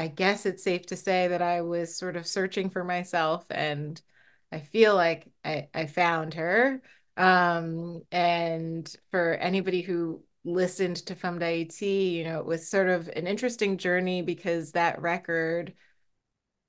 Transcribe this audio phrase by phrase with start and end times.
[0.00, 4.00] I guess it's safe to say that I was sort of searching for myself and
[4.50, 6.80] I feel like I, I found her.
[7.18, 13.08] Um, and for anybody who listened to Femme d'Haïti, you know, it was sort of
[13.08, 15.74] an interesting journey because that record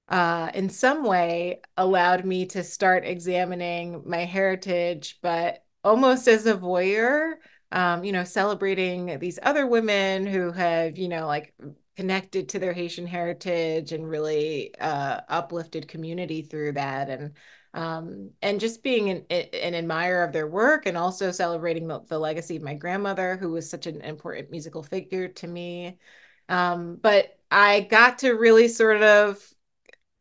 [0.10, 6.54] uh, in some way allowed me to start examining my heritage, but almost as a
[6.58, 7.36] voyeur,
[7.72, 11.54] um, you know, celebrating these other women who have, you know, like
[11.96, 17.10] connected to their Haitian heritage and really uh, uplifted community through that.
[17.10, 17.34] And
[17.74, 22.20] um, and just being an, an admirer of their work and also celebrating the, the,
[22.20, 25.98] legacy of my grandmother, who was such an important musical figure to me.
[26.50, 29.42] Um, but I got to really sort of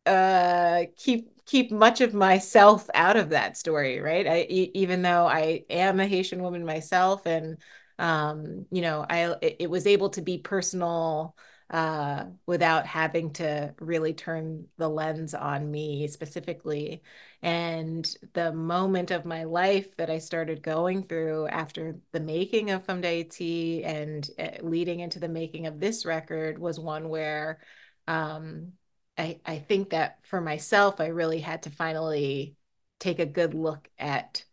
[0.05, 4.25] uh, keep keep much of myself out of that story, right?
[4.25, 7.57] I, even though I am a Haitian woman myself, and
[7.99, 11.35] um, you know, I it, it was able to be personal
[11.71, 17.01] uh, without having to really turn the lens on me specifically.
[17.41, 22.83] And the moment of my life that I started going through after the making of
[22.83, 27.59] Femme d'Haïti and uh, leading into the making of this record was one where
[28.05, 28.73] um,
[29.17, 32.57] I, I think that for myself, I really had to finally
[32.99, 34.43] take a good look at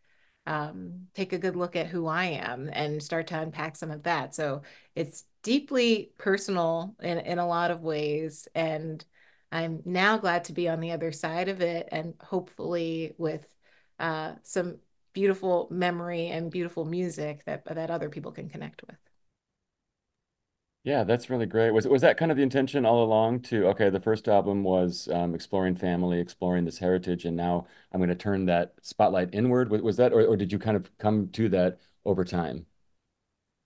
[0.47, 4.05] um, take a good look at who I am and start to unpack some of
[4.05, 4.35] that.
[4.35, 4.63] So
[4.95, 8.49] it's deeply personal in, in a lot of ways.
[8.55, 9.05] And
[9.53, 13.47] I'm now glad to be on the other side of it and hopefully with
[13.99, 14.79] uh, some
[15.15, 18.97] beautiful memory and beautiful music that that other people can connect with.
[20.85, 21.71] Yeah, that's really great.
[21.73, 25.09] Was was that kind of the intention all along to, okay, the first album was
[25.09, 29.71] um, exploring family, exploring this heritage, and now I'm going to turn that spotlight inward.
[29.71, 32.67] Was, was that, or, or did you kind of come to that over time?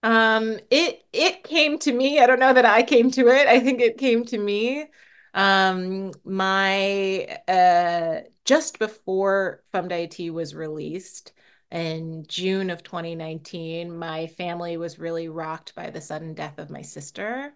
[0.02, 2.20] Um, it it came to me.
[2.20, 3.46] I don't know that I came to it.
[3.46, 4.86] I think it came to me.
[5.34, 11.32] Um, my uh just before d'Haïti was released,
[11.70, 16.82] in June of 2019, my family was really rocked by the sudden death of my
[16.82, 17.54] sister,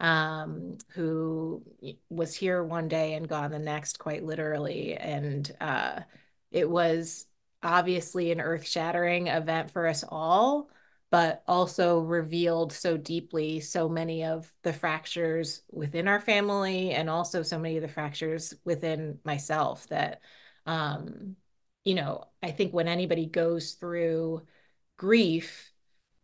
[0.00, 1.62] um, who
[2.08, 4.94] was here one day and gone the next, quite literally.
[4.96, 6.00] And uh,
[6.50, 7.26] it was
[7.62, 10.70] obviously an earth shattering event for us all,
[11.10, 17.42] but also revealed so deeply so many of the fractures within our family and also
[17.42, 20.20] so many of the fractures within myself that.
[20.66, 21.36] Um,
[21.84, 24.42] you know, I think when anybody goes through
[24.98, 25.72] grief,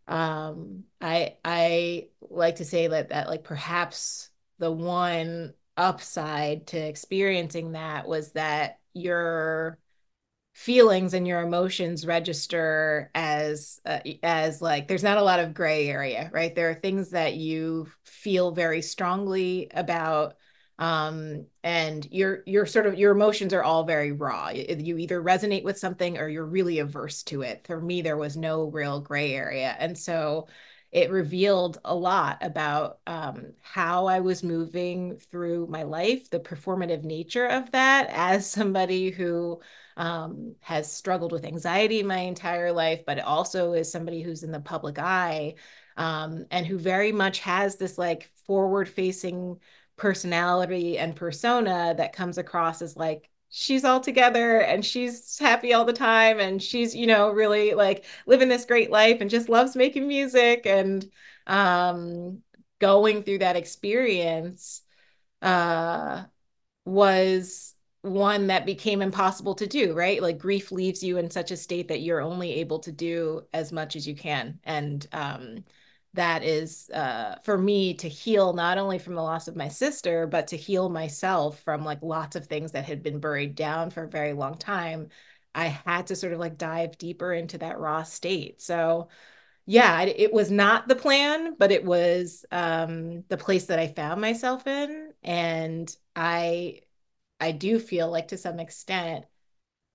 [0.07, 7.73] um, I I like to say that that like perhaps the one upside to experiencing
[7.73, 9.79] that was that your
[10.55, 15.89] feelings and your emotions register as uh, as like there's not a lot of gray
[15.89, 16.55] area right?
[16.55, 20.37] There are things that you feel very strongly about
[20.79, 24.51] um, and your your sort of your emotions are all very raw.
[24.51, 27.67] You either resonate with something or you're really averse to it.
[27.67, 29.77] For me there was no real gray area.
[29.79, 30.49] And so
[30.93, 37.03] it revealed a lot about um, how I was moving through my life, the performative
[37.03, 39.61] nature of that as somebody who
[39.97, 44.61] um, has struggled with anxiety my entire life, but also is somebody who's in the
[44.61, 45.55] public eye
[45.97, 49.59] um, and who very much has this like forward facing
[49.97, 55.85] personality and persona that comes across as like she's all together and she's happy all
[55.85, 59.77] the time and she's you know really like living this great life and just loves
[59.77, 61.09] making music and
[61.47, 62.43] um
[62.81, 64.83] going through that experience
[65.43, 66.25] uh
[66.85, 67.74] was
[68.05, 70.21] one that became impossible to do, right?
[70.21, 73.73] Like grief leaves you in such a state that you're only able to do as
[73.73, 74.61] much as you can.
[74.65, 75.65] And um,
[76.13, 80.27] that is uh, for me to heal not only from the loss of my sister,
[80.27, 84.05] but to heal myself from like lots of things that had been buried down for
[84.05, 85.09] a very long time.
[85.55, 88.61] I had to sort of like dive deeper into that raw state.
[88.61, 89.09] So,
[89.67, 93.89] yeah, it, it was not the plan, but it was um, the place that I
[93.89, 96.81] found myself in, and I,
[97.45, 99.27] I do feel like to some extent,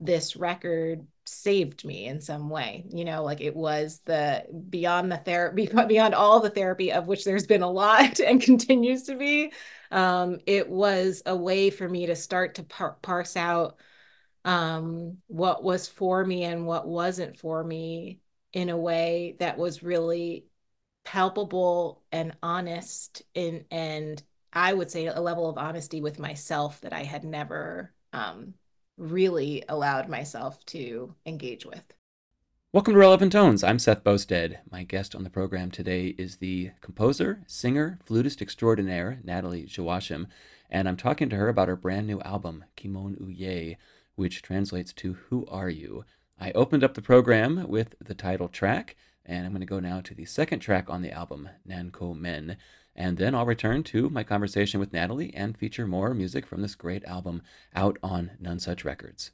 [0.00, 5.16] this record saved me in some way you know like it was the beyond the
[5.16, 9.52] therapy beyond all the therapy of which there's been a lot and continues to be
[9.92, 13.76] um it was a way for me to start to par- parse out
[14.44, 18.20] um what was for me and what wasn't for me
[18.52, 20.46] in a way that was really
[21.04, 26.92] palpable and honest in and I would say a level of honesty with myself that
[26.92, 28.54] I had never um
[28.96, 31.82] really allowed myself to engage with.
[32.72, 33.64] Welcome to Relevant Tones.
[33.64, 34.58] I'm Seth Boustead.
[34.70, 40.26] My guest on the program today is the composer, singer, flutist extraordinaire, Nathalie Joachim,
[40.68, 43.76] and I'm talking to her about her brand new album, Ki moun ou ye,
[44.14, 46.04] which translates to Who Are You?
[46.38, 50.00] I opened up the program with the title track, and I'm going to go now
[50.00, 52.56] to the second track on the album, Nanko Men.
[52.94, 56.74] And then I'll return to my conversation with Nathalie and feature more music from this
[56.74, 57.42] great album
[57.74, 59.30] out on Nonesuch Records.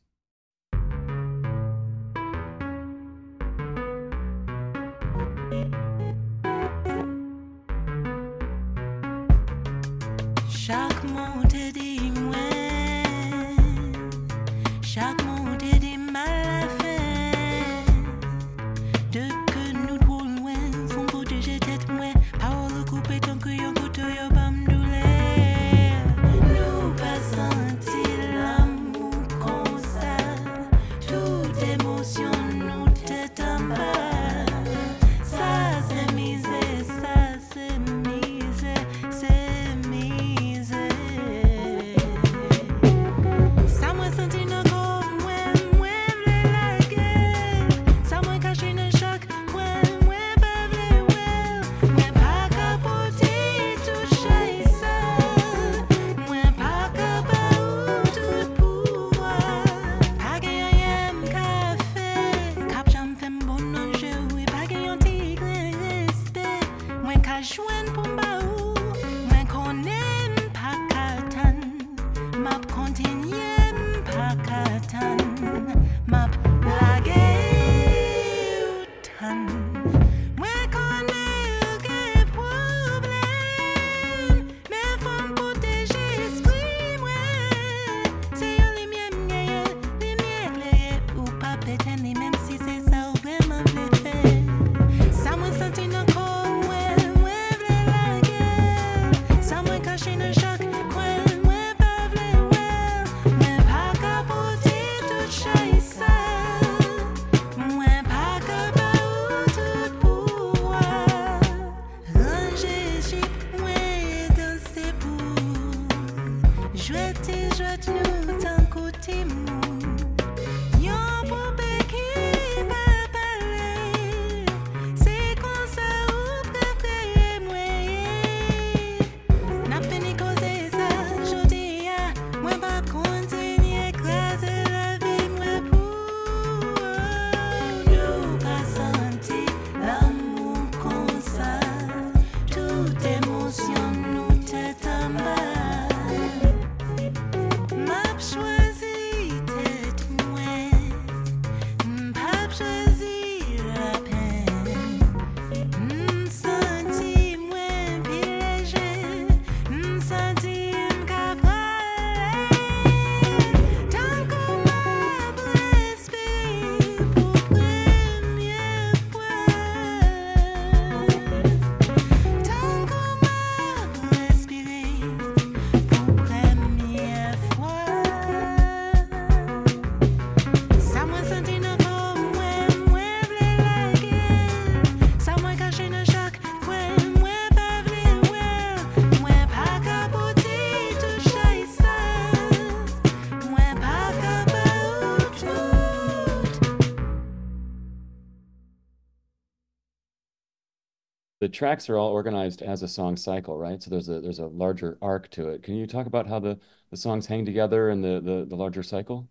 [201.57, 203.83] Tracks are all organized as a song cycle, right?
[203.83, 205.63] So there's a there's a larger arc to it.
[205.65, 206.61] Can you talk about how the
[206.91, 209.29] the songs hang together in the the, the larger cycle?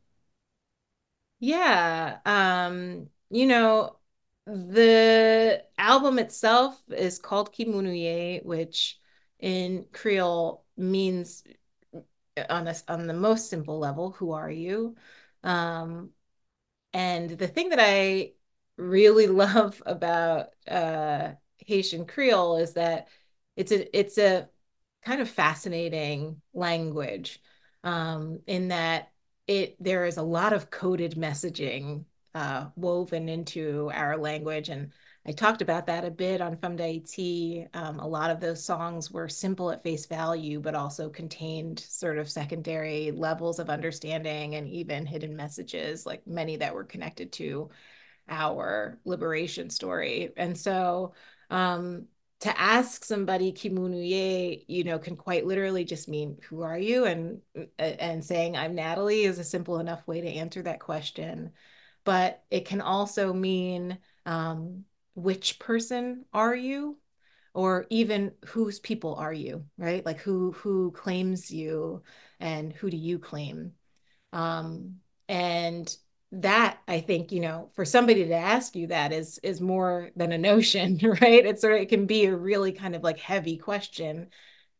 [1.39, 3.99] Yeah, um, you know,
[4.45, 8.99] the album itself is called Ki moun ou ye, which
[9.39, 11.43] in Creole means
[12.49, 14.95] on a, on the most simple level, who are you?
[15.43, 16.11] Um,
[16.93, 18.33] and the thing that I
[18.77, 21.33] really love about uh,
[21.65, 23.07] Haitian Creole is that
[23.55, 24.49] it's a it's a
[25.03, 27.41] kind of fascinating language
[27.83, 29.11] um, in that
[29.47, 34.91] it there is a lot of coded messaging uh, woven into our language and
[35.27, 37.67] I talked about that a bit on Femme d'Haïti.
[37.73, 42.19] Um, a lot of those songs were simple at face value, but also contained sort
[42.19, 47.69] of secondary levels of understanding and even hidden messages, like many that were connected to
[48.29, 50.31] our liberation story.
[50.37, 51.13] And so
[51.55, 52.07] um,
[52.41, 56.61] to ask somebody Ki moun ou ye, you know, can quite literally just mean who
[56.63, 57.05] are you?
[57.05, 57.41] And
[57.79, 61.51] and saying I'm Nathalie is a simple enough way to answer that question.
[62.03, 64.83] But it can also mean um,
[65.15, 66.97] which person are you?
[67.53, 70.05] Or even whose people are you, right?
[70.05, 72.03] Like who who claims you
[72.41, 73.71] and who do you claim?
[74.33, 74.97] Um,
[75.29, 75.95] and
[76.31, 80.31] that I think, you know, for somebody to ask you that is is more than
[80.31, 81.45] a notion, right?
[81.45, 84.29] It's sort of it can be a really kind of like heavy question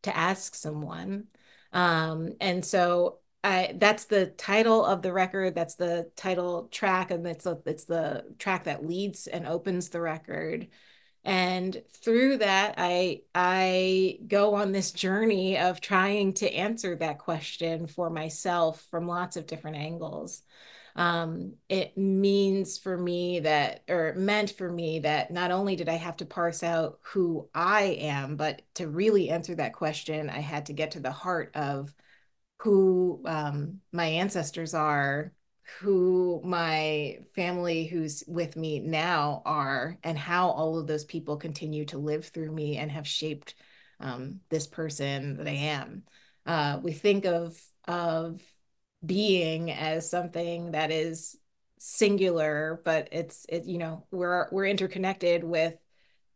[0.02, 1.26] to ask someone.
[1.72, 7.26] Um, and so I that's the title of the record, that's the title track, and
[7.26, 10.68] it's a, it's the track that leads and opens the record.
[11.24, 17.86] And through that, I I go on this journey of trying to answer that question
[17.86, 20.42] for myself from lots of different angles
[20.96, 25.94] um, it means for me that, or meant for me that not only did I
[25.96, 30.66] have to parse out who I am, but to really answer that question, I had
[30.66, 31.94] to get to the heart of
[32.60, 35.32] who um, my ancestors are,
[35.80, 41.84] who my family who's with me now are, and how all of those people continue
[41.86, 43.54] to live through me and have shaped
[44.00, 46.04] um, this person that I am.
[46.46, 48.40] Uh, we think of of
[49.06, 51.36] being as something that is
[51.78, 55.74] singular, but it's it you know we're we're interconnected with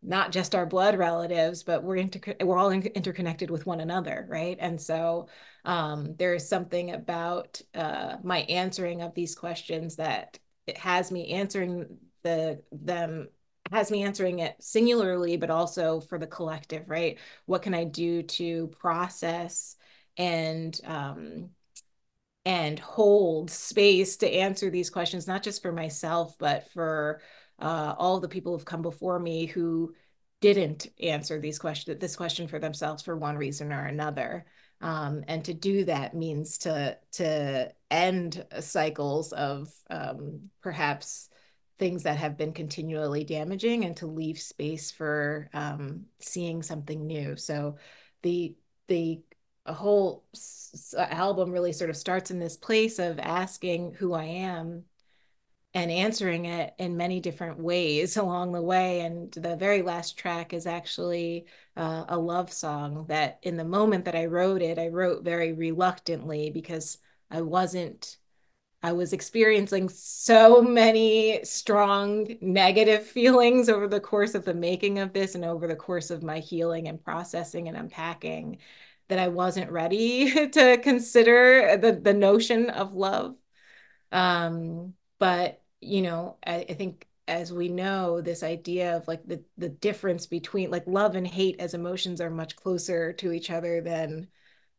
[0.03, 4.27] not just our blood relatives, but we're inter- we're all in- interconnected with one another,
[4.29, 4.57] right?
[4.61, 5.29] And so
[5.65, 11.29] um, there is something about uh, my answering of these questions that it has me
[11.33, 13.29] answering the them
[13.71, 17.19] has me answering it singularly, but also for the collective, right?
[17.47, 19.77] What can I do to process
[20.17, 21.51] and um,
[22.45, 27.21] and hold space to answer these questions, not just for myself, but for
[27.59, 29.95] uh, all the people who've come before me who
[30.41, 34.47] didn't answer these questions, this question for themselves for one reason or another.
[34.81, 41.29] Um, and to do that means to to end cycles of um, perhaps
[41.79, 47.37] things that have been continually damaging and to leave space for um, seeing something new.
[47.37, 47.77] So
[48.23, 48.55] the
[48.89, 49.21] the
[49.67, 50.25] a whole
[50.97, 54.85] album really sort of starts in this place of asking who I am
[55.73, 59.01] and answering it in many different ways along the way.
[59.01, 61.47] And the very last track is actually
[61.77, 65.53] uh, a love song that, in the moment that I wrote it, I wrote very
[65.53, 66.99] reluctantly because
[67.31, 68.17] I wasn't
[68.83, 75.13] I was experiencing so many strong negative feelings over the course of the making of
[75.13, 78.59] this and over the course of my healing and processing and unpacking
[79.11, 83.37] that I wasn't ready to consider the the notion of love.
[84.13, 89.45] Um, but you know, I, I think as we know, this idea of like the
[89.59, 93.81] the difference between like love and hate as emotions are much closer to each other
[93.81, 94.29] than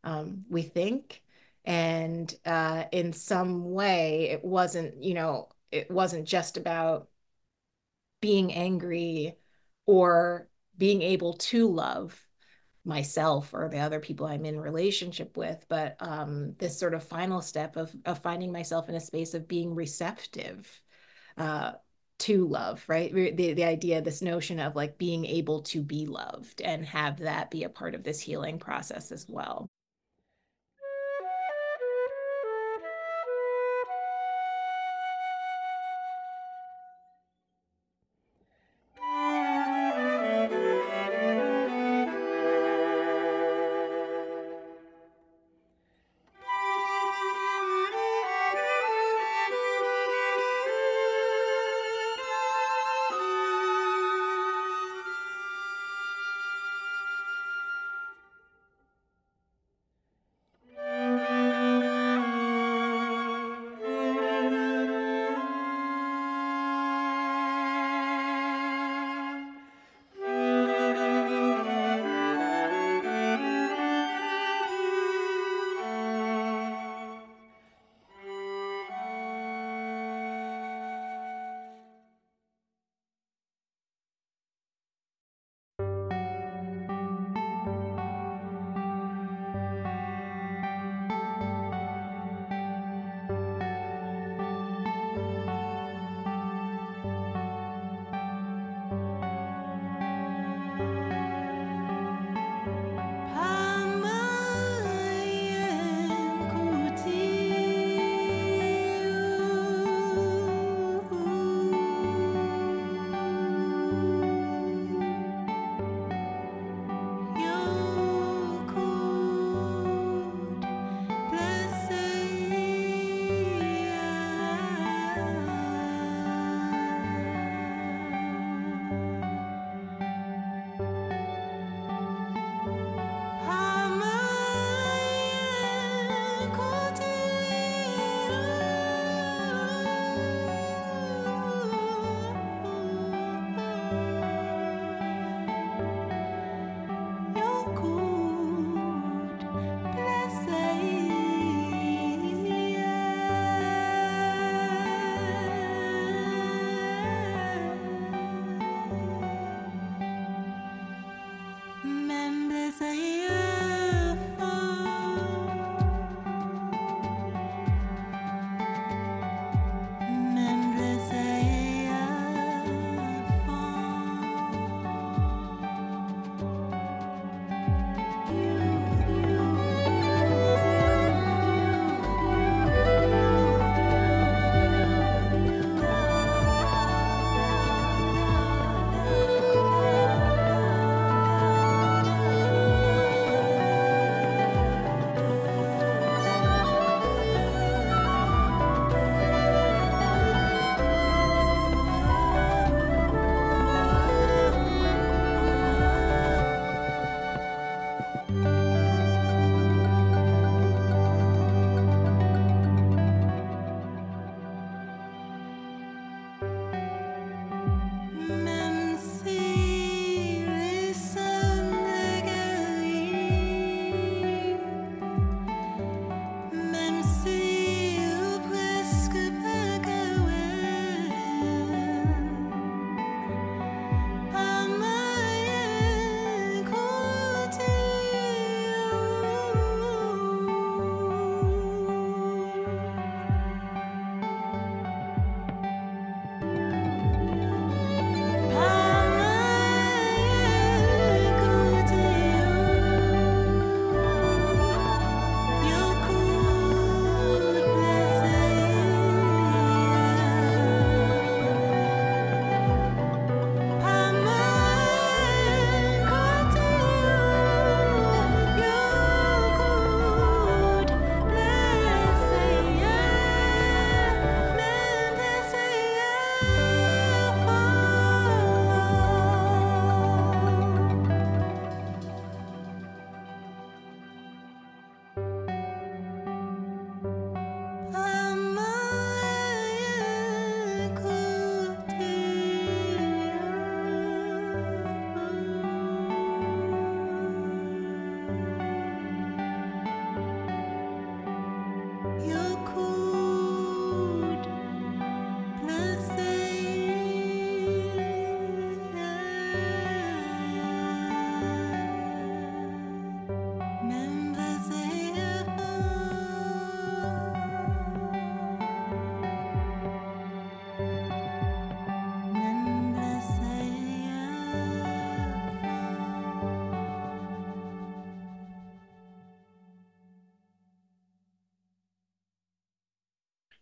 [0.04, 1.24] um, we think.
[1.66, 7.10] And uh, in some way, it wasn't, you know, it wasn't just about
[8.22, 9.38] being angry
[9.86, 12.20] or being able to love
[12.84, 17.42] myself or the other people I'm in relationship with, but um, this sort of final
[17.42, 20.82] step of of finding myself in a space of being receptive
[21.38, 21.74] uh,
[22.20, 23.14] to love, right?
[23.14, 27.52] The the idea, this notion of like being able to be loved and have that
[27.52, 29.70] be a part of this healing process as well.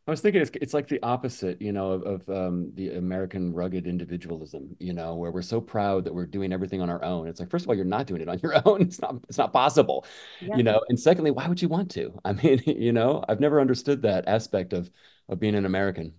[0.09, 3.53] I was thinking it's it's like the opposite, you know, of, of um, the American
[3.53, 7.27] rugged individualism, you know, where we're so proud that we're doing everything on our own.
[7.27, 8.81] It's like, first of all, you're not doing it on your own.
[8.81, 10.05] It's not it's not possible,
[10.39, 10.57] Yeah.
[10.57, 10.81] you know.
[10.89, 12.19] And secondly, why would you want to?
[12.25, 14.91] I mean, you know, I've never understood that aspect of
[15.29, 16.13] of being an American.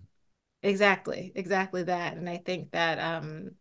[0.63, 2.17] Exactly, exactly that.
[2.17, 3.51] And I think that um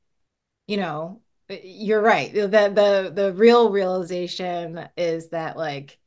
[0.68, 2.32] you know, you're right.
[2.34, 5.98] The the the real realization is that like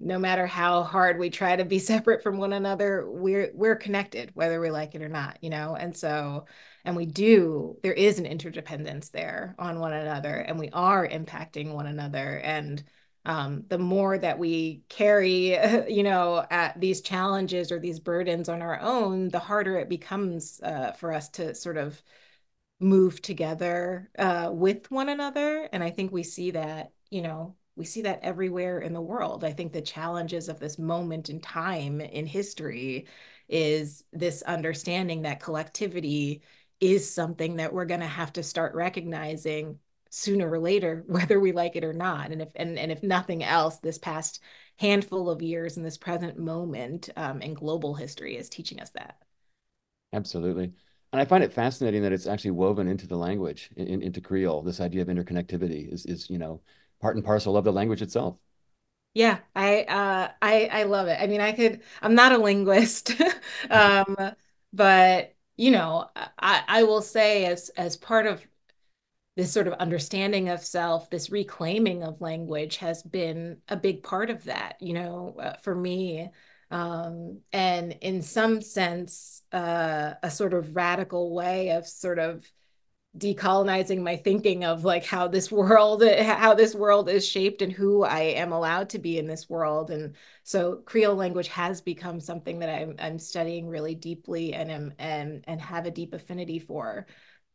[0.00, 4.30] no matter how hard we try to be separate from one another, we're we're connected,
[4.34, 5.76] whether we like it or not, you know?
[5.76, 6.46] And so,
[6.84, 11.72] and we do, there is an interdependence there on one another, and we are impacting
[11.74, 12.38] one another.
[12.38, 12.82] And
[13.24, 15.56] um, the more that we carry,
[15.88, 20.60] you know, at these challenges or these burdens on our own, the harder it becomes
[20.62, 22.02] uh, for us to sort of
[22.80, 25.68] move together uh, with one another.
[25.72, 29.44] And I think we see that, you know, we see that everywhere in the world.
[29.44, 33.06] I think the challenges of this moment in time in history
[33.48, 36.42] is this understanding that collectivity
[36.80, 39.78] is something that we're going to have to start recognizing
[40.10, 42.32] sooner or later, whether we like it or not.
[42.32, 44.42] And if and, and if nothing else, this past
[44.78, 49.18] handful of years in this present moment um, in global history is teaching us that.
[50.12, 50.72] Absolutely.
[51.12, 54.62] And I find it fascinating that it's actually woven into the language, in, into Creole.
[54.62, 56.60] This idea of interconnectivity is is, you know,
[57.00, 58.36] part and parcel of the language itself.
[59.14, 61.18] Yeah, I uh I I love it.
[61.20, 63.12] I mean, I could I'm not a linguist.
[63.70, 64.16] Um,
[64.72, 66.08] but you know,
[66.38, 68.46] I I will say as as part of
[69.36, 74.30] this sort of understanding of self, this reclaiming of language has been a big part
[74.30, 76.30] of that, you know, uh, for me.
[76.70, 82.50] Um, and in some sense, uh, a sort of radical way of sort of
[83.16, 88.04] decolonizing my thinking of like how this world how this world is shaped and who
[88.04, 92.58] I am allowed to be in this world and so Creole language has become something
[92.58, 97.06] that I'm I'm studying really deeply and am and and have a deep affinity for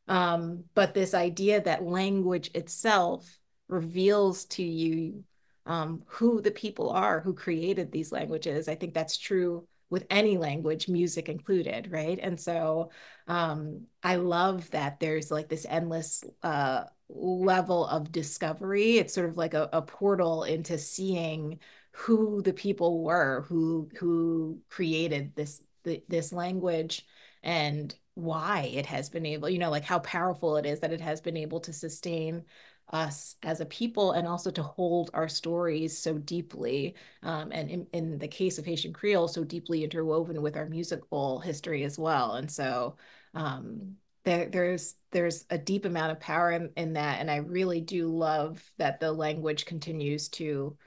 [0.07, 5.23] um, but this idea that language itself reveals to you
[5.65, 8.67] um, who the people are who created these languages.
[8.67, 12.17] I think that's true with any language, music included, right?
[12.19, 12.89] And so
[13.27, 18.97] um, I love that there's like this endless uh, level of discovery.
[18.97, 21.59] It's sort of like a, a portal into seeing
[21.91, 27.05] who the people were who who created this this language
[27.43, 31.01] and why it has been able, you know, like how powerful it is that it
[31.01, 32.45] has been able to sustain
[32.89, 37.87] us as a people and also to hold our stories so deeply um, and in,
[37.93, 42.33] in, the case of haitian creole so deeply interwoven with our musical history as well.
[42.35, 42.97] And so
[43.33, 47.19] um, there, there's there's a deep amount of power in, in that.
[47.19, 50.77] And i really do love that the language continues to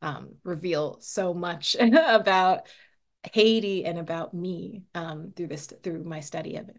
[0.00, 2.68] um, reveal so much about
[3.32, 6.76] haiti and about me um, through this through my study of it.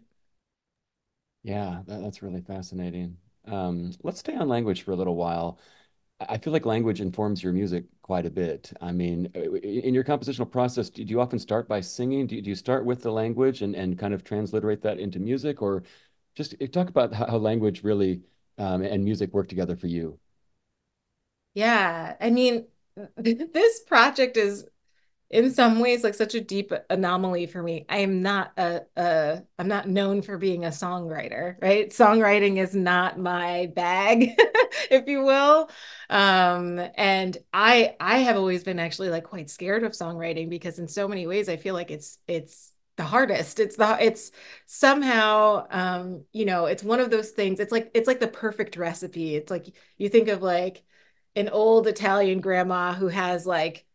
[1.42, 5.58] Yeah that, that's really fascinating um, let's stay on language for a little while.
[6.20, 8.72] I feel like language informs your music quite a bit.
[8.80, 12.26] I mean, in your compositional process, do you often start by singing?
[12.26, 15.18] Do you, do you start with the language and, and kind of transliterate that into
[15.18, 15.62] music?
[15.62, 15.82] Or
[16.34, 18.22] just eh, talk about how language really
[18.58, 20.18] um, and music work together for you.
[21.54, 22.66] Yeah, I mean,
[23.16, 24.66] this project is
[25.30, 27.86] in some ways like such a deep anomaly for me.
[27.88, 31.88] I am not a, a I'm not known for being a songwriter, right?
[31.90, 34.32] Songwriting is not my bag,
[34.90, 35.70] if you will.
[36.08, 40.88] Um, and I I have always been actually like quite scared of songwriting because in
[40.88, 43.60] so many ways I feel like it's it's the hardest.
[43.60, 44.32] It's the it's
[44.66, 47.60] somehow um, you know, it's one of those things.
[47.60, 49.36] It's like it's like the perfect recipe.
[49.36, 49.66] It's like
[49.96, 50.82] you think of like
[51.36, 53.86] an old Italian grandma who has like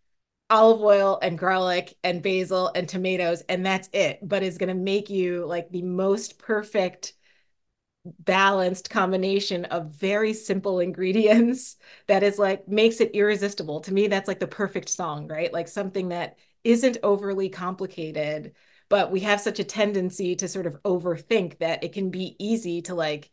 [0.49, 4.19] olive oil and garlic and basil and tomatoes and that's it.
[4.21, 7.13] But is going to make you like the most perfect
[8.19, 11.77] balanced combination of very simple ingredients
[12.07, 13.81] that is like makes it irresistible.
[13.81, 15.51] To me that's like the perfect song right?
[15.51, 18.53] Like something that isn't overly complicated
[18.87, 22.83] but we have such a tendency to sort of overthink that it can be easy
[22.83, 23.31] to like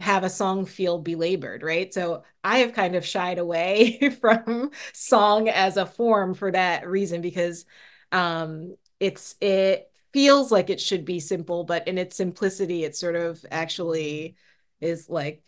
[0.00, 1.92] have a song feel belabored, right?
[1.94, 7.20] So I have kind of shied away from song as a form for that reason
[7.20, 7.64] because
[8.12, 13.16] um it's it feels like it should be simple, but in its simplicity, it sort
[13.16, 14.36] of actually
[14.80, 15.42] is like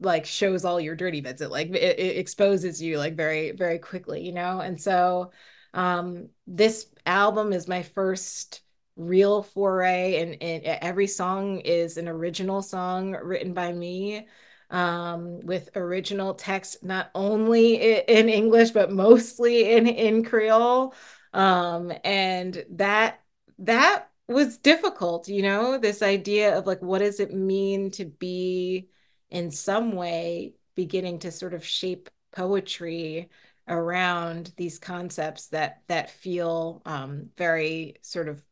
[0.00, 1.40] like shows all your dirty bits.
[1.42, 4.60] It like it, it exposes you like very very quickly, you know.
[4.60, 5.32] And so
[5.74, 8.62] um this album is my first
[8.98, 14.26] real foray and, and every song is an original song written by me
[14.70, 17.76] um, with original text not only
[18.08, 20.94] in english but mostly in in creole.
[21.32, 23.20] Um, and that
[23.60, 28.88] that was difficult you know this idea of like what does it mean to be
[29.30, 33.30] in some way beginning to sort of shape poetry
[33.68, 38.42] around these concepts that that feel um, very sort of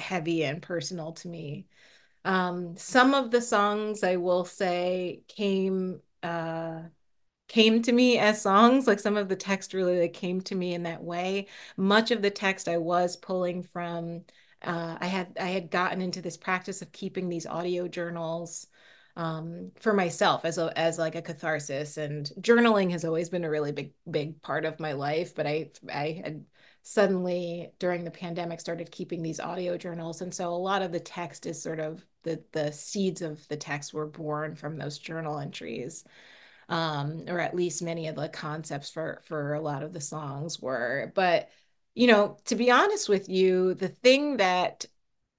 [0.00, 1.66] heavy and personal to me.
[2.24, 6.82] Um, some of the songs I will say came uh,
[7.50, 10.72] came to me as songs like some of the text really like, came to me
[10.72, 14.22] in that way much of the text i was pulling from
[14.62, 18.68] uh, i had i had gotten into this practice of keeping these audio journals
[19.16, 23.50] um, for myself as a as like a catharsis and journaling has always been a
[23.50, 26.44] really big big part of my life but i i had
[26.82, 30.22] suddenly during the pandemic started keeping these audio journals.
[30.22, 33.56] And so a lot of the text is sort of the the seeds of the
[33.56, 36.04] text were born from those journal entries
[36.70, 40.60] um, or at least many of the concepts for for a lot of the songs
[40.60, 41.12] were.
[41.14, 41.50] But
[41.94, 44.86] you know to be honest with you the thing that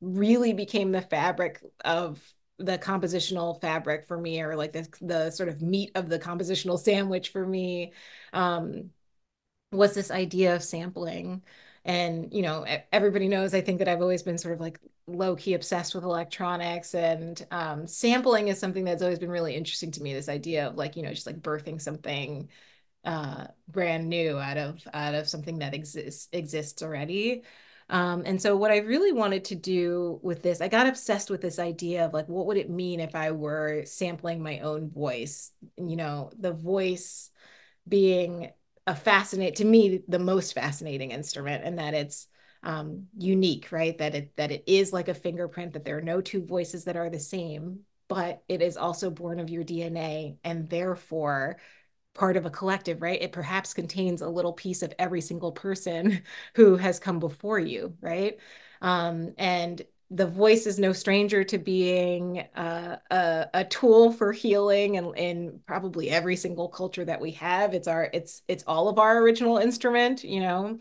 [0.01, 2.21] really became the fabric of
[2.57, 6.77] the compositional fabric for me or like the, the sort of meat of the compositional
[6.77, 7.93] sandwich for me
[8.33, 8.91] um,
[9.71, 11.43] was this idea of sampling.
[11.83, 15.35] And you know everybody knows i think that i've always been sort of like low
[15.35, 16.93] key obsessed with electronics.
[16.95, 20.75] And um, sampling is something that's always been really interesting to me this idea of
[20.75, 22.49] like you know just like birthing something
[23.03, 27.43] uh, brand new out of out of something that exists exists already.
[27.89, 31.41] Um, and so what i really wanted to do with this i got obsessed with
[31.41, 35.51] this idea of like what would it mean if i were sampling my own voice?
[35.77, 37.31] You know the voice
[37.87, 38.51] being
[38.91, 42.27] a fascinate to me the most fascinating instrument and that it's
[42.63, 43.97] um, unique right?
[43.97, 46.97] That it that it is like a fingerprint that there are no two voices that
[46.97, 51.57] are the same but it is also born of your dna and therefore
[52.13, 53.21] part of a collective right?
[53.21, 56.23] It perhaps contains a little piece of every single person
[56.55, 58.37] who has come before you right?
[58.81, 59.81] Um, and
[60.13, 65.61] the voice is no stranger to being uh, a, a tool for healing and in
[65.65, 67.73] probably every single culture that we have.
[67.73, 70.79] It's our it's it's all of our original instrument you know?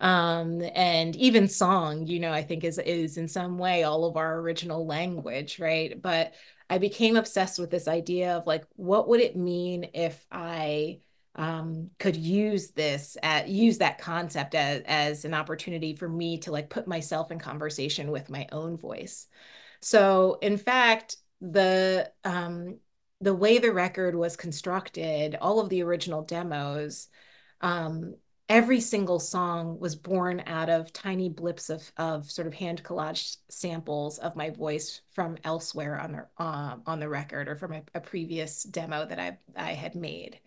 [0.00, 4.16] Um, and even song you know i think is is in some way all of
[4.16, 6.00] our original language right?
[6.00, 6.32] But
[6.70, 11.00] i became obsessed with this idea of like what would it mean if i
[11.36, 16.52] um, could use this at use that concept as as an opportunity for me to
[16.52, 19.28] like put myself in conversation with my own voice.
[19.80, 22.78] So in fact, the um,
[23.20, 27.08] the way the record was constructed, all of the original demos,
[27.60, 28.16] um,
[28.48, 33.36] every single song was born out of tiny blips of of sort of hand collaged
[33.48, 37.82] samples of my voice from elsewhere on the uh, on the record or from a,
[37.94, 40.40] a previous demo that I I had made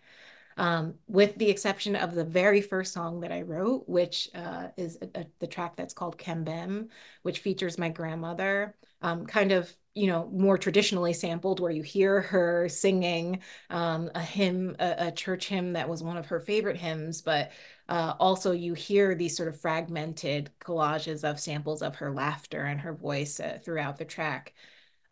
[0.56, 4.98] um, with the exception of the very first song that I wrote, which uh, is
[5.02, 6.88] a, a, the track that's called Kembem,
[7.22, 12.20] which features my grandmother, um, kind of, you know, more traditionally sampled, where you hear
[12.20, 13.40] her singing
[13.70, 17.52] um, a hymn, a, a, church hymn that was one of her favorite hymns, but
[17.88, 22.80] uh, also you hear these sort of fragmented collages of samples of her laughter and
[22.80, 24.54] her voice uh, throughout the track.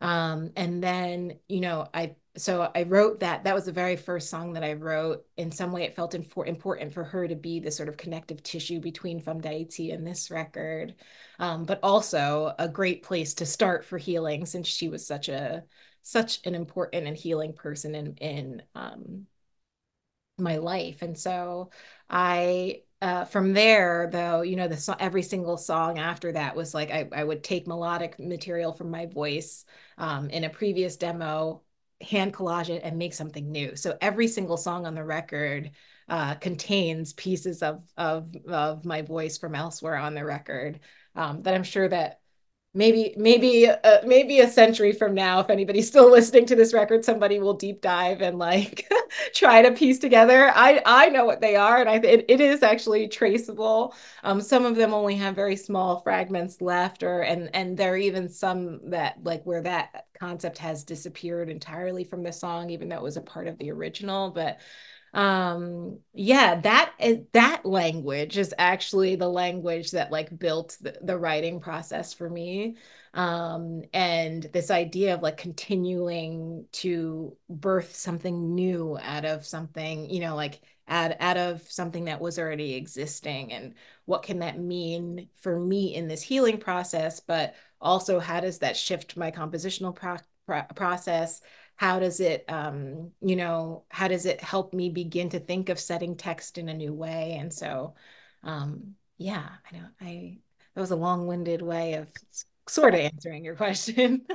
[0.01, 3.43] Um, and then, you know, I so I wrote that.
[3.43, 5.25] That was the very first song that I wrote.
[5.37, 8.41] In some way, it felt infor- important for her to be the sort of connective
[8.41, 10.95] tissue between Femme d'Haïti and this record,
[11.39, 15.63] um, but also a great place to start for healing since she was such a
[16.01, 19.27] such an important and healing person in in um,
[20.37, 21.01] my life.
[21.01, 21.69] And so
[22.09, 26.89] I uh, from there, though, you know, the every single song after that was like
[26.89, 29.65] I, I would take melodic material from my voice
[29.97, 31.62] um, in a previous demo,
[32.03, 33.75] hand collage it, and make something new.
[33.75, 35.71] So every single song on the record
[36.09, 40.79] uh, contains pieces of of of my voice from elsewhere on the record
[41.15, 42.19] um, that I'm sure that
[42.75, 47.05] maybe maybe uh, maybe a century from now if anybody's still listening to this record
[47.05, 48.89] somebody will deep dive and like
[49.35, 50.51] try to piece together.
[50.55, 53.93] I i know what they are and i it, it is actually traceable.
[54.23, 57.97] Um some of them only have very small fragments left or and and there are
[57.97, 62.97] even some that like where that concept has disappeared entirely from the song even though
[62.97, 64.59] it was a part of the original but
[65.13, 71.17] um yeah that is that language is actually the language that like built the, the
[71.17, 72.75] writing process for me.
[73.13, 80.19] Um and this idea of like continuing to birth something new out of something you
[80.19, 85.29] know like out, out of something that was already existing and what can that mean
[85.39, 90.17] for me in this healing process but also how does that shift my compositional pro-
[90.45, 91.41] pro- process
[91.75, 95.79] how does it um, you know how does it help me begin to think of
[95.79, 97.37] setting text in a new way?
[97.39, 97.95] And so
[98.43, 100.37] um, yeah i know i
[100.73, 102.09] that was a long-winded way of
[102.67, 104.25] sort of answering your question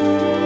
[0.00, 0.39] I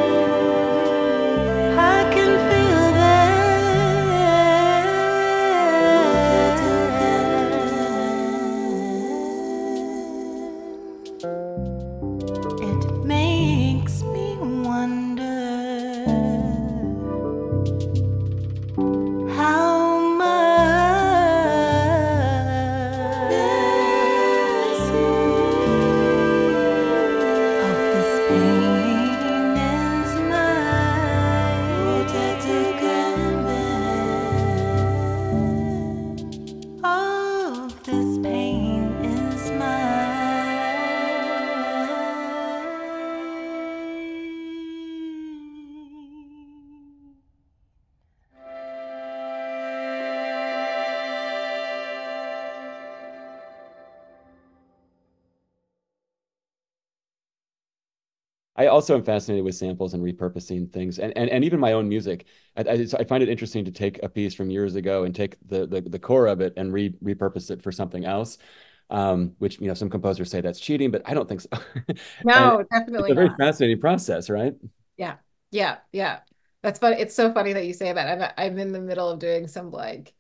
[58.75, 62.27] also am fascinated with samples and repurposing things, and and, and even my own music.
[62.57, 65.37] I, I, I find it interesting to take a piece from years ago and take
[65.49, 68.39] the the, the core of it and re repurpose it for something else.
[68.91, 71.49] Um, which you know some composers say that's cheating, but I don't think so.
[72.22, 73.39] No, definitely it's a very not.
[73.39, 74.55] fascinating process, right?
[74.97, 75.16] Yeah,
[75.51, 76.20] yeah, yeah.
[76.62, 76.97] That's funny.
[77.01, 78.22] It's so funny that you say that.
[78.22, 80.14] I'm I'm in the middle of doing some like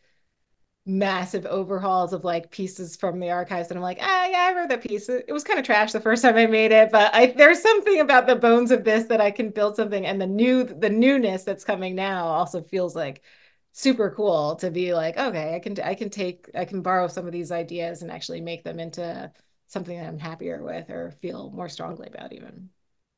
[0.86, 4.68] massive overhauls of like pieces from the archives, and I'm like, ah, yeah, I wrote
[4.68, 5.08] that piece.
[5.08, 8.00] It was kind of trash the first time I made it, but I there's something
[8.00, 11.44] about the bones of this that I can build something, and the new the newness
[11.44, 13.22] that's coming now also feels like
[13.72, 17.26] super cool to be like, okay, I can I can take I can borrow some
[17.26, 19.32] of these ideas and actually make them into
[19.68, 22.70] something that I'm happier with or feel more strongly about even.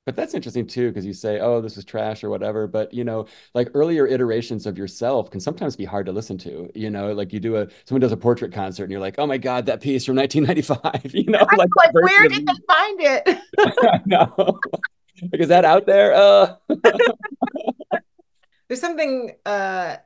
[0.06, 2.68] But that's interesting too, because you say, "Oh, this is trash" or whatever.
[2.68, 6.70] But you know, like earlier iterations of yourself can sometimes be hard to listen to.
[6.76, 9.26] You know, like you do a someone does a portrait concert, and you're like, "Oh
[9.26, 13.40] my God, that piece from 1995." You know, like like, where did they find it?
[14.06, 14.60] Know.
[15.32, 16.14] Like, is that out there?
[16.14, 16.54] Uh,
[18.68, 19.96] There's something uh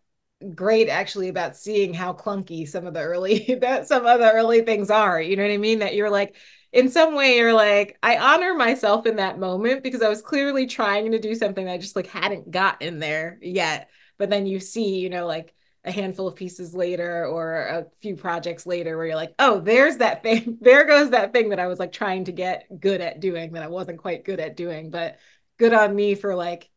[0.55, 4.63] great actually about seeing how clunky some of the early that some of the early
[4.63, 5.21] things are.
[5.21, 5.81] You know what I mean?
[5.81, 6.37] That you're like,
[6.73, 10.66] in some way, you're like, I honor myself in that moment because I was clearly
[10.66, 13.91] trying to do something that I just like hadn't got in there yet.
[14.18, 15.55] But then you see, you know, like
[15.85, 19.97] a handful of pieces later or a few projects later where you're like, oh, there's
[19.97, 20.59] that thing.
[20.62, 23.62] There goes that thing that I was like trying to get good at doing that
[23.62, 24.91] I wasn't quite good at doing.
[24.91, 25.18] But
[25.59, 26.71] good on me for like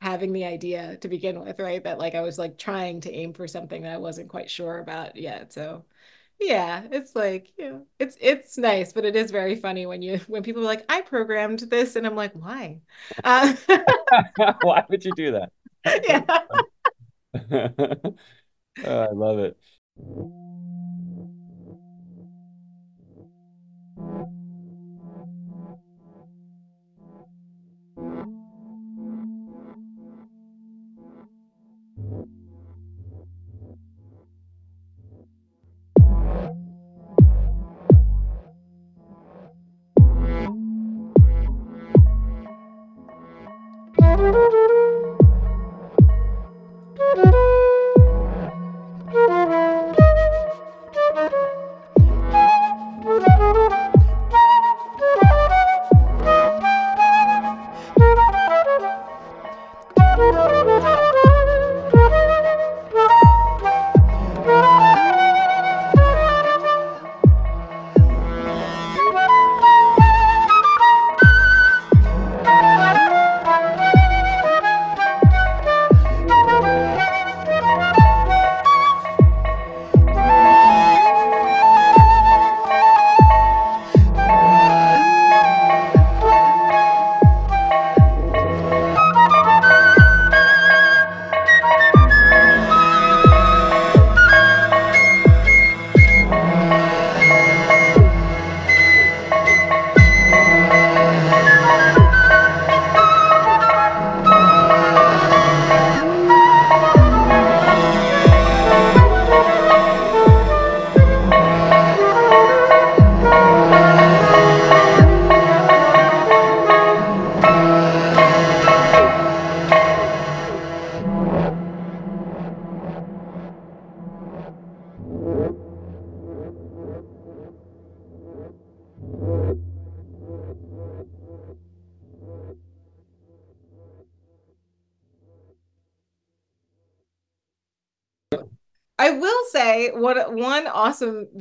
[0.00, 1.82] having the idea to begin with, right?
[1.84, 4.78] That like I was like trying to aim for something that I wasn't quite sure
[4.78, 5.52] about yet.
[5.52, 5.84] So
[6.40, 10.20] yeah, it's like, you know, it's it's nice, but it is very funny when you
[10.26, 12.80] when people are like, I programmed this, and I'm like, why?
[13.22, 13.54] Uh,
[14.62, 15.52] why would you do that?
[16.04, 16.22] yeah.
[18.84, 19.56] Oh, I love it.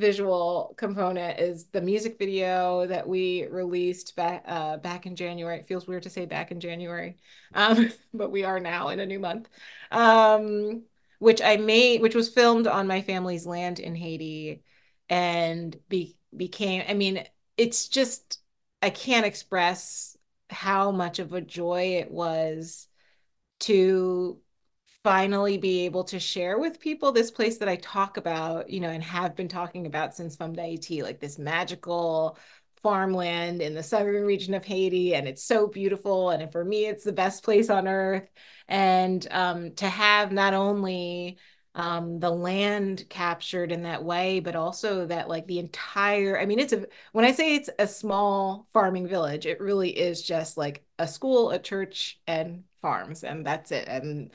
[0.01, 5.59] Visual component is the music video that we released back uh, back in January.
[5.59, 7.17] It feels weird to say back in January,
[7.53, 9.47] um, but we are now in a new month.
[9.91, 10.83] Um,
[11.19, 14.63] which I made, which was filmed on my family's land in Haiti,
[15.07, 16.83] and be became.
[16.89, 17.23] I mean,
[17.55, 18.39] it's just
[18.81, 20.17] I can't express
[20.49, 22.87] how much of a joy it was
[23.61, 24.39] to
[25.03, 28.89] finally be able to share with people this place that I talk about, you know,
[28.89, 32.37] and have been talking about since Femme d'Haïti, like this magical
[32.83, 35.15] farmland in the southern region of Haiti.
[35.15, 36.29] And it's so beautiful.
[36.31, 38.29] And for me, it's the best place on earth.
[38.67, 41.37] And um, to have not only
[41.73, 46.59] um, the land captured in that way, but also that like the entire, I mean,
[46.59, 50.83] it's a, when I say it's a small farming village, it really is just like
[50.99, 53.87] a school, a church, and farms, and that's it.
[53.87, 54.31] And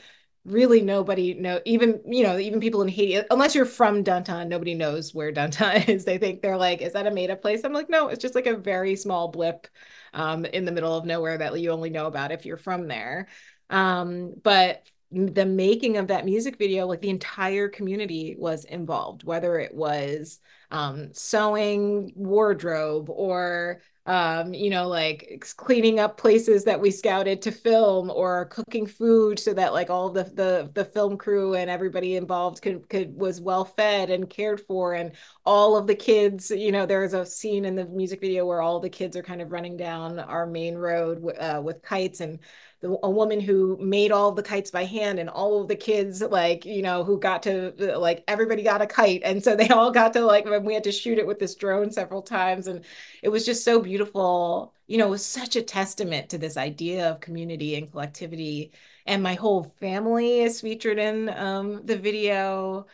[0.46, 4.74] really nobody know even you know even people in Haiti unless you're from Dantan nobody
[4.74, 6.04] knows where Dantan is.
[6.04, 7.64] They think they're like is that a made up place?
[7.64, 9.66] I'm like no it's just like a very small blip
[10.14, 13.28] um, in the middle of nowhere that you only know about if you're from there.
[13.68, 19.58] Um, but the making of that music video like the entire community was involved whether
[19.58, 20.40] it was
[20.70, 27.50] um, sewing wardrobe or um, you know, like cleaning up places that we scouted to
[27.50, 32.14] film or cooking food so that like all the the the film crew and everybody
[32.14, 34.94] involved could could was well fed and cared for.
[34.94, 35.12] And
[35.44, 38.78] all of the kids, you know, there's a scene in the music video where all
[38.78, 42.38] the kids are kind of running down our main road uh, with kites and
[42.80, 46.20] the, a woman who made all the kites by hand and all of the kids
[46.20, 49.22] like you know who got to like everybody got a kite.
[49.24, 51.90] And so they all got to like we had to shoot it with this drone
[51.90, 52.66] several times.
[52.66, 52.84] And
[53.22, 54.74] it was just so beautiful.
[54.86, 58.72] You know it was such a testament to this idea of community and collectivity.
[59.06, 62.86] And my whole family is featured in um, the video.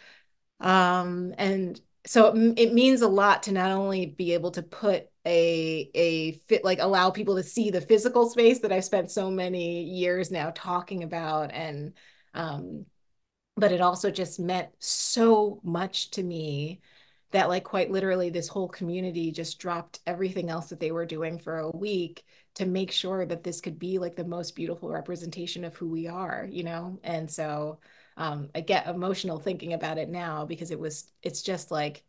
[0.61, 5.12] Um, and so it, it means a lot to not only be able to put
[5.27, 9.31] a a fit like allow people to see the physical space that I've spent so
[9.31, 11.95] many years now talking about and
[12.35, 12.87] um
[13.57, 16.81] but it also just meant so much to me
[17.33, 21.39] that like quite literally this whole community just dropped everything else that they were doing
[21.39, 25.65] for a week to make sure that this could be like the most beautiful representation
[25.65, 26.99] of who we are you know?
[27.05, 27.79] And so
[28.17, 32.05] um I get emotional thinking about it now because it was it's just like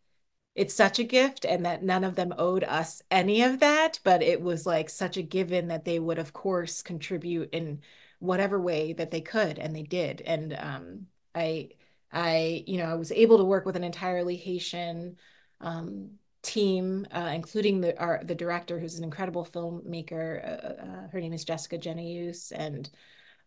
[0.56, 4.22] it's such a gift and that none of them owed us any of that but
[4.22, 7.82] it was like such a given that they would of course contribute in
[8.20, 10.22] whatever way that they could and they did.
[10.22, 11.70] And um, i
[12.12, 15.18] i you know i was able to work with an entirely haitian
[15.62, 16.12] um,
[16.44, 21.34] team uh, including the our, the director who's an incredible filmmaker uh, uh, her name
[21.34, 22.90] is Gessica Généus, and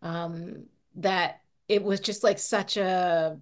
[0.01, 3.39] um, that it was just like such a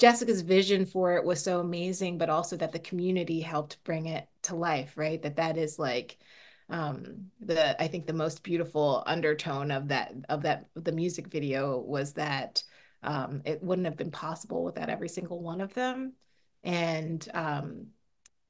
[0.00, 4.26] Gessica's vision for it was so amazing, but also that the community helped bring it
[4.42, 5.20] to life, right?
[5.22, 6.18] That that is like
[6.70, 11.78] um, the I think the most beautiful undertone of that of that the music video
[11.78, 12.62] was that
[13.02, 16.14] um, it wouldn't have been possible without every single one of them,
[16.64, 17.88] and um,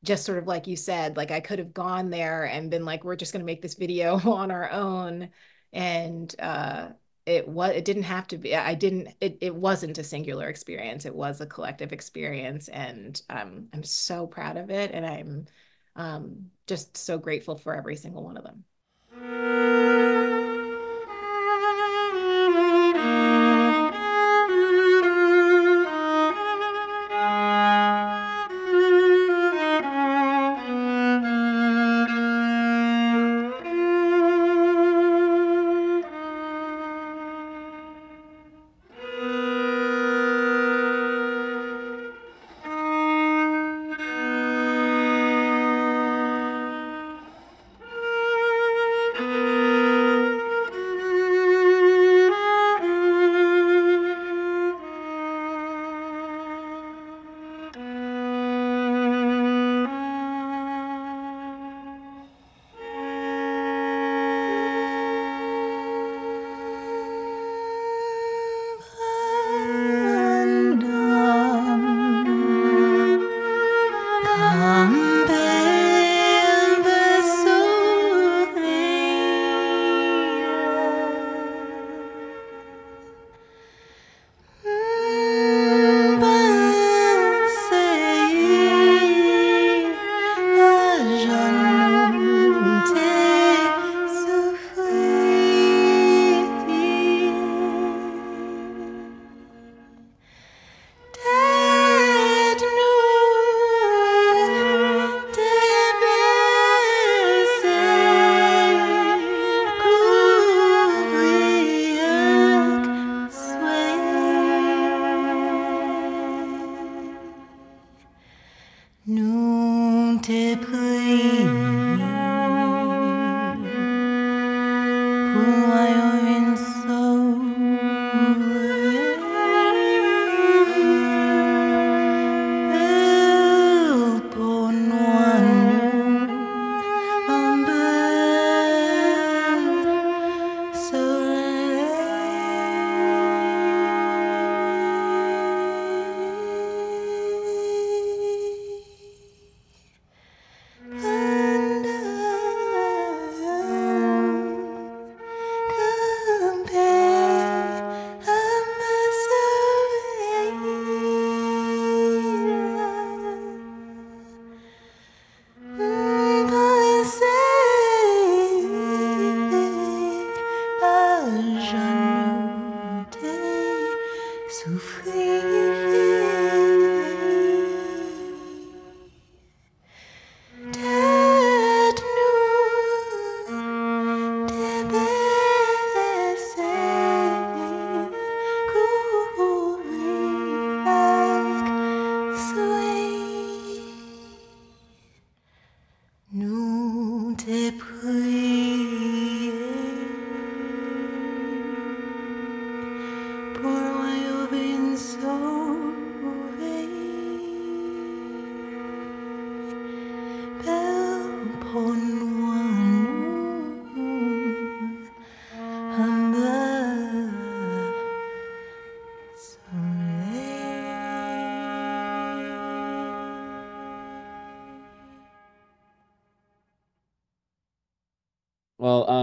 [0.04, 3.04] just sort of like you said, like I could have gone there and been like,
[3.04, 5.30] we're just going to make this video on our own,
[5.72, 6.90] and uh,
[7.26, 11.04] it was it didn't have to be i didn't it, it wasn't a singular experience.
[11.04, 15.46] It was a collective experience and um, i'm so proud of it and i'm
[15.96, 18.64] um, just so grateful for every single one of them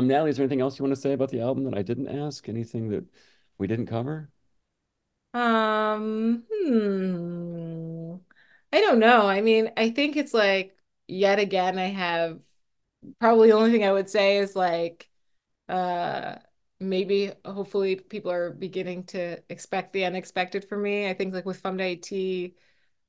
[0.07, 2.07] Nathalie, is there anything else you want to say about the album that I didn't
[2.07, 2.47] ask?
[2.49, 3.05] Anything that
[3.57, 4.31] we didn't cover?
[5.33, 8.15] Um, hmm.
[8.73, 9.27] I don't know.
[9.27, 10.77] I mean, I think it's like
[11.07, 12.39] yet again I have
[13.19, 15.09] probably the only thing I would say is like
[15.69, 16.37] uh
[16.79, 21.09] maybe hopefully people are beginning to expect the unexpected for me.
[21.09, 22.55] I think like with Femme d'Haïti,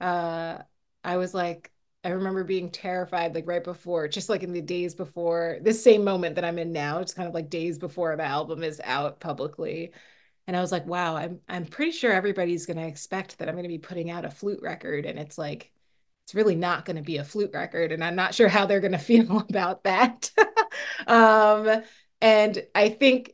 [0.01, 0.63] uh
[1.05, 1.73] I was like
[2.05, 6.05] I remember being terrified like right before, just like in the days before this same
[6.05, 9.21] moment that I'm in now, it's kind of like days before the album is out
[9.21, 9.93] publicly.
[10.47, 13.69] And I was like, wow, I'm I'm pretty sure everybody's gonna expect that I'm gonna
[13.69, 15.07] be putting out a flute record.
[15.07, 15.73] And it's like
[16.29, 18.81] it's really not going to be a flute record and i'm not sure how they're
[18.81, 20.31] going to feel about that
[21.07, 21.83] um
[22.21, 23.33] and i think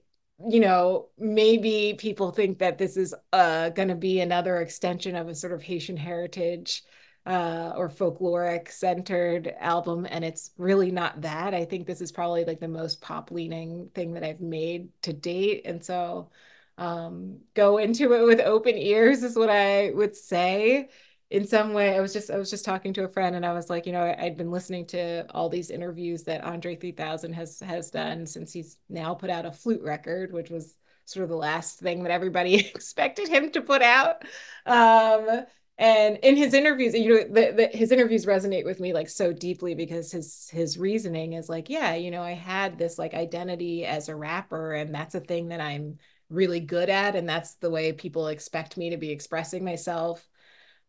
[0.48, 5.26] you know maybe people think that this is uh going to be another extension of
[5.28, 6.84] a sort of haitian heritage
[7.27, 12.45] uh or folkloric centered album and it's really not that i think this is probably
[12.45, 16.29] like the most pop leaning thing that i've made to date and so
[16.77, 20.89] um go into it with open ears is what i would say
[21.35, 23.53] in some way, I was just I was just talking to a friend and I
[23.53, 27.59] was like, you know, I'd been listening to all these interviews that Andre 3000 has
[27.59, 31.37] has done since he's now put out a flute record, which was sort of the
[31.37, 34.22] last thing that everybody expected him to put out.
[34.64, 35.45] Um,
[35.77, 39.33] and in his interviews, you know, the, the, his interviews resonate with me like so
[39.33, 43.85] deeply because his his reasoning is like, yeah, you know, I had this like identity
[43.85, 45.99] as a rapper, and that's a thing that I'm
[46.31, 50.27] really good at, and that's the way people expect me to be expressing myself.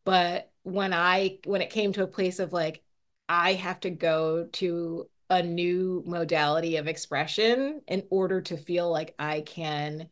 [0.03, 2.83] But when I when it came to a place of like
[3.27, 9.15] I have to go to a new modality of expression in order to feel like
[9.17, 10.09] I can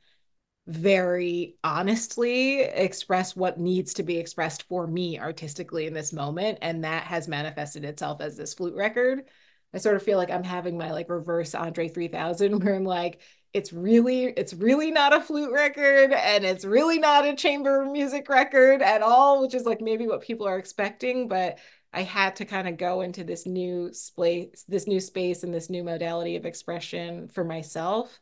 [0.68, 6.84] very honestly express what needs to be expressed for me artistically in this moment and
[6.84, 9.26] that has manifested itself as this flute record.
[9.74, 13.22] I sort of feel like i'm having my like reverse andre 3000 where i'm like
[13.53, 18.28] it's really it's really not a flute record and it's really not a chamber music
[18.30, 21.59] record at all which is like maybe what people are expecting but
[21.93, 25.70] i had to kind of go into this new space this new space and this
[25.70, 28.20] new modality of expression for myself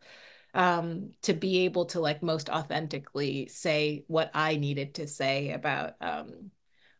[0.53, 5.93] um, to be able to like most authentically say what I needed to say about
[6.01, 6.51] um,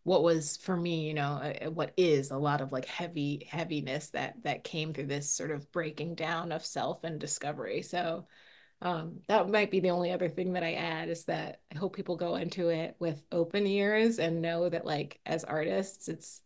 [0.04, 4.10] what was for me, you know, uh, what is a lot of like heavy heaviness
[4.10, 7.82] that that came through this sort of breaking down of self and discovery.
[7.82, 8.28] So
[8.82, 11.95] um, that might be the only other thing that I add is that I hope
[11.95, 16.41] people go into it with open ears and know that like as artists, it's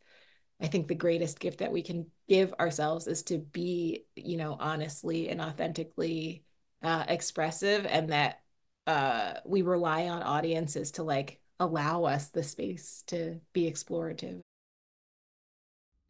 [0.62, 4.58] I think the greatest gift that we can give ourselves is to be, you know,
[4.60, 6.43] honestly and authentically
[6.86, 8.41] uh, expressive and that
[8.86, 14.39] uh, we rely on audiences to like allow us the space to be explorative.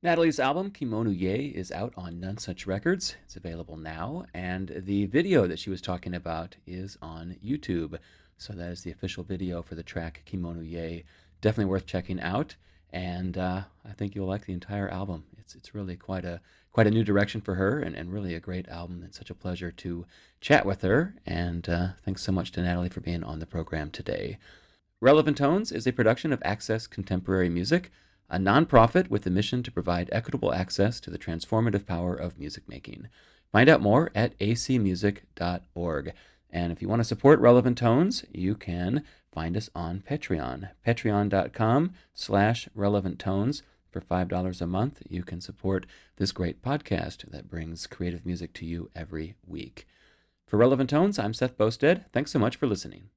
[0.04, 3.16] Nathalie's album, Ki moun ou ye, is out on Nonesuch Records.
[3.24, 7.98] It's available now, and the video that she was talking about is on YouTube.
[8.38, 11.06] So that is the official video for the track Ki moun ou ye.
[11.42, 12.56] Definitely worth checking out,
[12.92, 15.24] and uh, I think you'll like the entire album.
[15.40, 16.42] It's it's really quite a
[16.76, 19.02] quite a new direction for her, and, and really a great album.
[19.06, 20.06] It's such a pleasure to
[20.42, 23.90] chat with her, and uh, thanks so much to Nathalie for being on the program
[23.90, 24.38] today.
[25.00, 27.92] Relevant Tones is a production of Access Contemporary Music,
[28.30, 32.68] a nonprofit with the mission to provide equitable access to the transformative power of music
[32.68, 33.08] making.
[33.54, 36.14] Find out more at acmusic.org.
[36.50, 41.94] And if you want to support Relevant Tones, you can find us on Patreon, patreon.com
[42.14, 43.64] slash relevant tones.
[43.92, 45.86] For $5 a month, you can support
[46.18, 49.88] this great podcast that brings creative music to you every week.
[50.48, 52.06] For Relevant Tones, I'm Seth Boustead.
[52.12, 53.10] Thanks so much for listening.